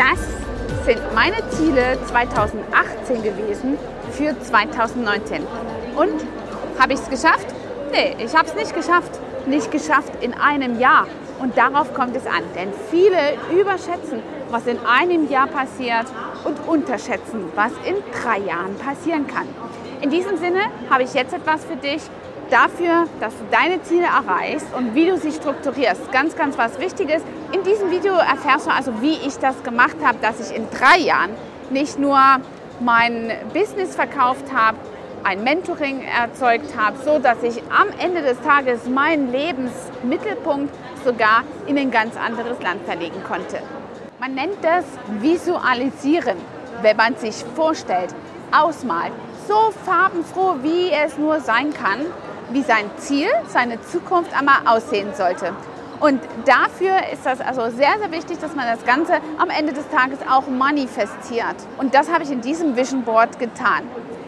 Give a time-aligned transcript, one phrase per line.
[0.00, 3.76] Das sind meine Ziele 2018 gewesen
[4.12, 5.46] für 2019.
[5.94, 6.24] Und
[6.78, 7.46] habe ich es geschafft?
[7.92, 9.10] Nee, ich habe es nicht geschafft.
[9.44, 11.06] Nicht geschafft in einem Jahr.
[11.38, 12.44] Und darauf kommt es an.
[12.54, 16.06] Denn viele überschätzen, was in einem Jahr passiert
[16.44, 19.48] und unterschätzen, was in drei Jahren passieren kann.
[20.00, 22.00] In diesem Sinne habe ich jetzt etwas für dich
[22.48, 26.10] dafür, dass du deine Ziele erreichst und wie du sie strukturierst.
[26.10, 27.22] Ganz, ganz was Wichtiges.
[27.52, 30.98] In diesem Video erfährst du also, wie ich das gemacht habe, dass ich in drei
[30.98, 31.30] Jahren
[31.70, 32.16] nicht nur
[32.78, 34.78] mein Business verkauft habe,
[35.24, 40.72] ein Mentoring erzeugt habe, so dass ich am Ende des Tages meinen Lebensmittelpunkt
[41.04, 43.60] sogar in ein ganz anderes Land verlegen konnte.
[44.20, 44.84] Man nennt das
[45.20, 46.36] Visualisieren,
[46.82, 48.14] wenn man sich vorstellt,
[48.52, 49.12] ausmalt,
[49.48, 52.06] so farbenfroh, wie es nur sein kann,
[52.52, 55.52] wie sein Ziel, seine Zukunft einmal aussehen sollte.
[56.00, 59.86] Und dafür ist das also sehr, sehr wichtig, dass man das Ganze am Ende des
[59.90, 61.56] Tages auch manifestiert.
[61.76, 63.82] Und das habe ich in diesem Vision Board getan.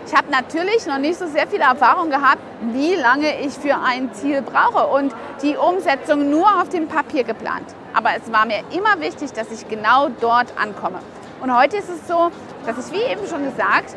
[0.07, 4.13] Ich habe natürlich noch nicht so sehr viel Erfahrung gehabt, wie lange ich für ein
[4.13, 7.65] Ziel brauche und die Umsetzung nur auf dem Papier geplant.
[7.95, 10.99] Aber es war mir immer wichtig, dass ich genau dort ankomme.
[11.41, 12.31] Und heute ist es so,
[12.67, 13.97] dass ich, wie eben schon gesagt,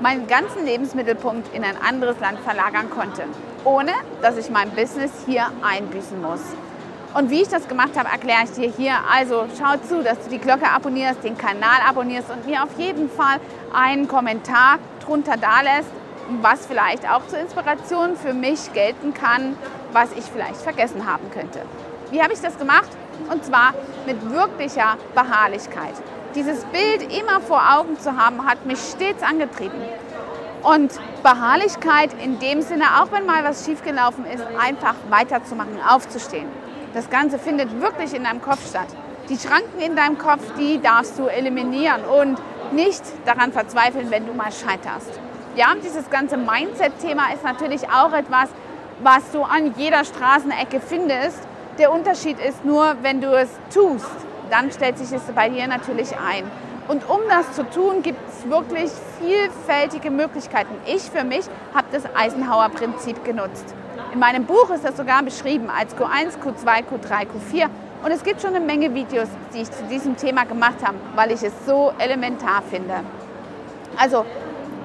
[0.00, 3.24] meinen ganzen Lebensmittelpunkt in ein anderes Land verlagern konnte,
[3.64, 6.40] ohne dass ich mein Business hier einbüßen muss.
[7.16, 8.92] Und wie ich das gemacht habe, erkläre ich dir hier.
[9.10, 13.08] Also schau zu, dass du die Glocke abonnierst, den Kanal abonnierst und mir auf jeden
[13.08, 13.40] Fall
[13.72, 15.88] einen Kommentar drunter da lässt,
[16.42, 19.56] was vielleicht auch zur Inspiration für mich gelten kann,
[19.92, 21.62] was ich vielleicht vergessen haben könnte.
[22.10, 22.90] Wie habe ich das gemacht?
[23.30, 23.72] Und zwar
[24.04, 25.94] mit wirklicher Beharrlichkeit.
[26.34, 29.80] Dieses Bild immer vor Augen zu haben, hat mich stets angetrieben.
[30.62, 36.65] Und Beharrlichkeit in dem Sinne, auch wenn mal was schiefgelaufen ist, einfach weiterzumachen, aufzustehen.
[36.96, 38.86] Das Ganze findet wirklich in deinem Kopf statt.
[39.28, 42.38] Die Schranken in deinem Kopf, die darfst du eliminieren und
[42.72, 45.20] nicht daran verzweifeln, wenn du mal scheiterst.
[45.56, 48.48] Ja, dieses ganze Mindset-Thema ist natürlich auch etwas,
[49.02, 51.40] was du an jeder Straßenecke findest.
[51.78, 54.06] Der Unterschied ist nur, wenn du es tust,
[54.50, 56.50] dann stellt sich es bei dir natürlich ein.
[56.88, 58.90] Und um das zu tun, gibt es wirklich
[59.20, 60.74] vielfältige Möglichkeiten.
[60.86, 61.44] Ich für mich
[61.74, 63.74] habe das Eisenhower-Prinzip genutzt.
[64.16, 67.68] In meinem Buch ist das sogar beschrieben als Q1, Q2, Q3, Q4.
[68.02, 71.32] Und es gibt schon eine Menge Videos, die ich zu diesem Thema gemacht habe, weil
[71.32, 72.94] ich es so elementar finde.
[73.98, 74.24] Also,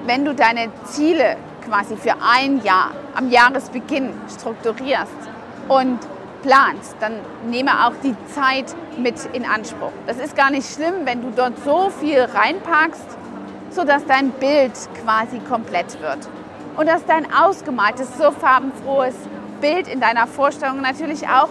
[0.04, 5.16] wenn du deine Ziele quasi für ein Jahr am Jahresbeginn strukturierst
[5.66, 5.98] und
[6.42, 7.14] planst, dann
[7.48, 9.92] nehme auch die Zeit mit in Anspruch.
[10.06, 13.16] Das ist gar nicht schlimm, wenn du dort so viel reinpackst,
[13.70, 14.72] sodass dein Bild
[15.02, 16.18] quasi komplett wird.
[16.76, 19.14] Und dass dein ausgemaltes, so farbenfrohes
[19.60, 21.48] Bild in deiner Vorstellung natürlich auch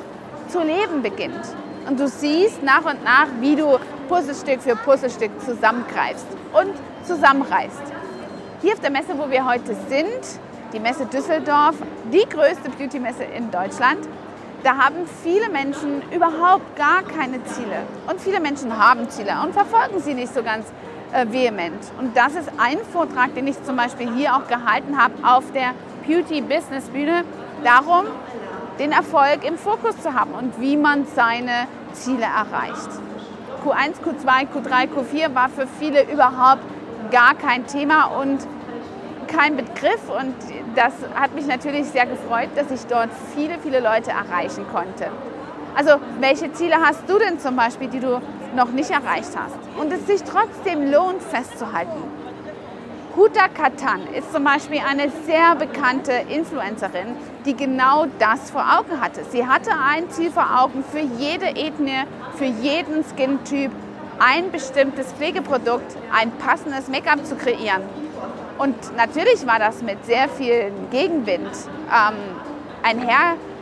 [0.49, 1.39] zu leben beginnt.
[1.87, 3.77] Und du siehst nach und nach, wie du
[4.07, 6.73] Puzzlestück für Puzzlestück zusammengreifst und
[7.05, 7.81] zusammenreißt.
[8.61, 10.39] Hier auf der Messe, wo wir heute sind,
[10.73, 11.75] die Messe Düsseldorf,
[12.11, 13.99] die größte Beauty-Messe in Deutschland,
[14.63, 17.83] da haben viele Menschen überhaupt gar keine Ziele.
[18.07, 20.67] Und viele Menschen haben Ziele und verfolgen sie nicht so ganz
[21.27, 21.83] vehement.
[21.99, 25.73] Und das ist ein Vortrag, den ich zum Beispiel hier auch gehalten habe auf der
[26.05, 27.23] Beauty Business Bühne,
[27.63, 28.05] darum,
[28.79, 32.89] den Erfolg im Fokus zu haben und wie man seine Ziele erreicht.
[33.63, 36.63] Q1, Q2, Q3, Q4 war für viele überhaupt
[37.11, 38.39] gar kein Thema und
[39.27, 40.33] kein Begriff und
[40.75, 45.07] das hat mich natürlich sehr gefreut, dass ich dort viele, viele Leute erreichen konnte.
[45.75, 48.21] Also welche Ziele hast du denn zum Beispiel, die du
[48.55, 52.03] noch nicht erreicht hast und es sich trotzdem lohnt festzuhalten?
[53.15, 59.25] Huta Katan ist zum Beispiel eine sehr bekannte Influencerin, die genau das vor Augen hatte.
[59.29, 62.03] Sie hatte ein Ziel vor Augen für jede Ethnie,
[62.35, 63.71] für jeden Skin-Typ,
[64.19, 67.81] ein bestimmtes Pflegeprodukt, ein passendes Make-up zu kreieren.
[68.57, 71.49] Und natürlich war das mit sehr viel Gegenwind
[71.89, 72.15] ähm,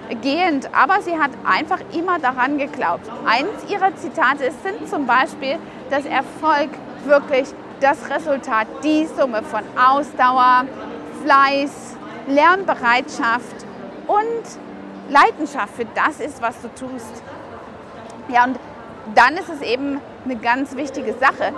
[0.09, 3.09] einhergehend, aber sie hat einfach immer daran geglaubt.
[3.25, 5.57] Eins ihrer Zitate sind zum Beispiel,
[5.89, 6.69] dass Erfolg
[7.05, 7.47] wirklich
[7.79, 10.65] das Resultat, die Summe von Ausdauer,
[11.23, 11.95] Fleiß,
[12.27, 13.65] Lernbereitschaft
[14.07, 17.23] und Leidenschaft für das ist, was du tust.
[18.27, 18.59] Ja, und
[19.15, 21.53] dann ist es eben eine ganz wichtige Sache,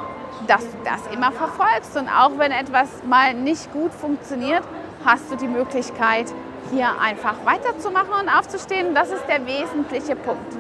[0.48, 1.98] dass du das immer verfolgst.
[1.98, 4.64] Und auch wenn etwas mal nicht gut funktioniert,
[5.04, 6.32] hast du die Möglichkeit,
[6.72, 8.96] hier einfach weiterzumachen und aufzustehen.
[8.96, 10.54] Das ist der wesentliche Punkt.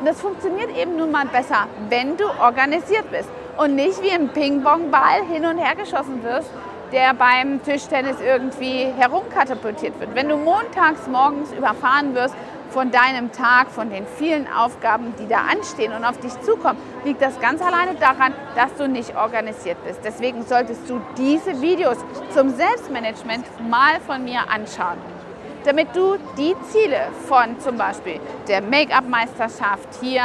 [0.00, 4.28] Und das funktioniert eben nun mal besser, wenn du organisiert bist und nicht wie ein
[4.28, 6.50] Ping-Pong-Ball hin und her geschossen wirst,
[6.92, 10.14] der beim Tischtennis irgendwie herumkatapultiert wird.
[10.14, 12.34] Wenn du montags morgens überfahren wirst
[12.70, 17.20] von deinem Tag, von den vielen Aufgaben, die da anstehen und auf dich zukommen, liegt
[17.20, 20.00] das ganz alleine daran, dass du nicht organisiert bist.
[20.04, 21.98] Deswegen solltest du diese Videos
[22.30, 25.17] zum Selbstmanagement mal von mir anschauen
[25.64, 30.22] damit du die Ziele von zum Beispiel der Make-up-Meisterschaft hier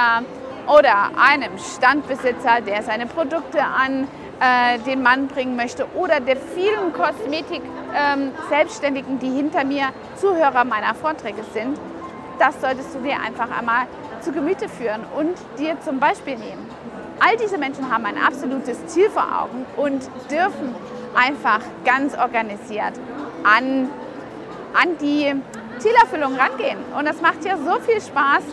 [0.67, 4.07] oder einem Standbesitzer, der seine Produkte an
[4.39, 10.95] äh, den Mann bringen möchte oder der vielen Kosmetik-Selbstständigen, ähm, die hinter mir Zuhörer meiner
[10.95, 11.77] Vorträge sind,
[12.39, 13.85] das solltest du dir einfach einmal
[14.21, 16.69] zu Gemüte führen und dir zum Beispiel nehmen.
[17.19, 20.75] All diese Menschen haben ein absolutes Ziel vor Augen und dürfen
[21.15, 22.93] einfach ganz organisiert
[23.43, 23.89] an,
[24.73, 25.33] an die
[25.79, 26.77] Zielerfüllung rangehen.
[26.97, 28.43] Und das macht ja so viel Spaß,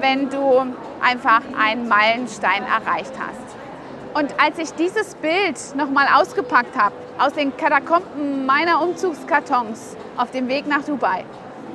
[0.00, 0.66] wenn du
[1.00, 3.52] einfach einen Meilenstein erreicht hast.
[4.14, 10.48] Und als ich dieses Bild nochmal ausgepackt habe aus den Katakomben meiner Umzugskartons auf dem
[10.48, 11.24] Weg nach Dubai,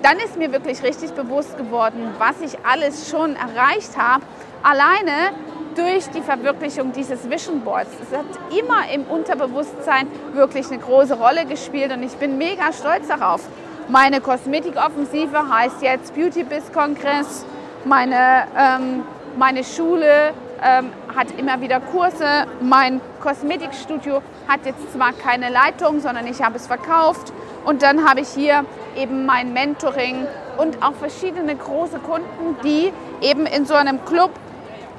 [0.03, 4.23] dann ist mir wirklich richtig bewusst geworden, was ich alles schon erreicht habe,
[4.61, 5.33] alleine
[5.75, 7.91] durch die Verwirklichung dieses Vision Boards.
[8.01, 13.07] Es hat immer im Unterbewusstsein wirklich eine große Rolle gespielt und ich bin mega stolz
[13.07, 13.47] darauf.
[13.89, 17.45] Meine Kosmetikoffensive heißt jetzt Beauty Biz Kongress.
[17.85, 19.03] Meine, ähm,
[19.37, 22.47] meine Schule ähm, hat immer wieder Kurse.
[22.59, 27.31] Mein Kosmetikstudio hat jetzt zwar keine Leitung, sondern ich habe es verkauft.
[27.63, 28.65] Und dann habe ich hier
[28.97, 32.91] eben mein Mentoring und auch verschiedene große Kunden, die
[33.21, 34.31] eben in so einem Club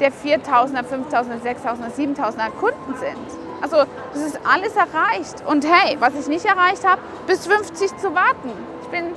[0.00, 3.38] der 4000er, 5000er, 6000er, 7000er Kunden sind.
[3.60, 3.76] Also
[4.14, 5.44] das ist alles erreicht.
[5.46, 8.77] Und hey, was ich nicht erreicht habe, bis 50 zu warten.
[8.90, 9.12] Ich bin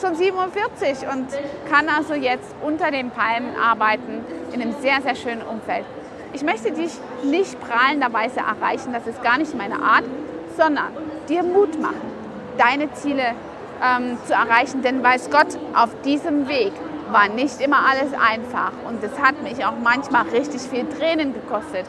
[0.00, 1.26] schon 47 und
[1.70, 5.84] kann also jetzt unter den Palmen arbeiten in einem sehr, sehr schönen Umfeld.
[6.32, 10.04] Ich möchte dich nicht prahlenderweise erreichen, das ist gar nicht meine Art,
[10.56, 10.86] sondern
[11.28, 12.00] dir Mut machen,
[12.56, 13.34] deine Ziele
[13.84, 14.80] ähm, zu erreichen.
[14.80, 16.72] Denn weiß Gott, auf diesem Weg
[17.12, 21.84] war nicht immer alles einfach und es hat mich auch manchmal richtig viel Tränen gekostet.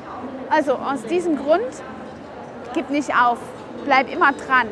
[0.49, 1.63] Also aus diesem Grund,
[2.73, 3.37] gib nicht auf,
[3.85, 4.67] bleib immer dran.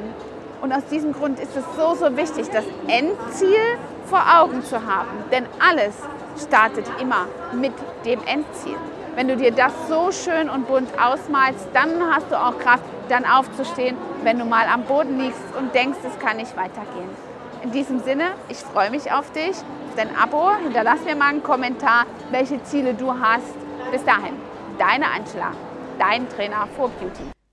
[0.62, 5.08] Und aus diesem Grund ist es so, so wichtig, das Endziel vor Augen zu haben.
[5.32, 5.96] Denn alles
[6.44, 7.74] startet immer mit
[8.06, 8.78] dem Endziel.
[9.16, 13.26] Wenn du dir das so schön und bunt ausmalst, dann hast du auch Kraft, dann
[13.26, 17.10] aufzustehen, wenn du mal am Boden liegst und denkst, es kann nicht weitergehen.
[17.62, 19.58] In diesem Sinne, ich freue mich auf dich,
[19.98, 20.52] dein Abo.
[20.64, 23.56] Hinterlass mir mal einen Kommentar, welche Ziele du hast.
[23.92, 24.36] Bis dahin,
[24.78, 25.52] deine Angela,
[25.98, 27.39] dein Trainer for Beauty.